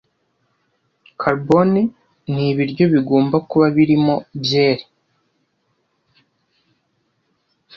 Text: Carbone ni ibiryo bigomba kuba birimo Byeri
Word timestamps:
Carbone 1.21 1.81
ni 2.33 2.43
ibiryo 2.51 2.85
bigomba 2.93 3.37
kuba 3.49 3.65
birimo 3.75 4.15
Byeri 4.41 4.85